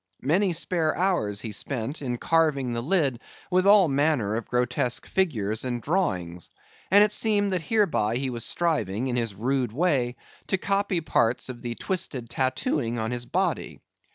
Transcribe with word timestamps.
Many 0.23 0.51
spare 0.53 0.97
hours 0.97 1.41
he 1.41 1.51
spent, 1.51 2.01
in 2.01 2.17
carving 2.17 2.73
the 2.73 2.81
lid 2.81 3.19
with 3.51 3.67
all 3.67 3.87
manner 3.87 4.33
of 4.33 4.47
grotesque 4.47 5.05
figures 5.05 5.63
and 5.63 5.79
drawings; 5.79 6.49
and 6.89 7.03
it 7.03 7.11
seemed 7.11 7.53
that 7.53 7.61
hereby 7.61 8.17
he 8.17 8.31
was 8.31 8.43
striving, 8.43 9.09
in 9.09 9.15
his 9.15 9.35
rude 9.35 9.71
way, 9.71 10.15
to 10.47 10.57
copy 10.57 11.01
parts 11.01 11.49
of 11.49 11.61
the 11.61 11.75
twisted 11.75 12.31
tattooing 12.31 12.97
on 12.97 13.11
his 13.11 13.27
body. 13.27 13.79